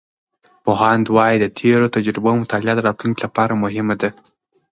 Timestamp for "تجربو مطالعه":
1.95-2.73